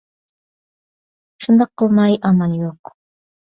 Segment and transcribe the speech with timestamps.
[1.47, 2.95] شۇنداق قىلماي ئامال يوق!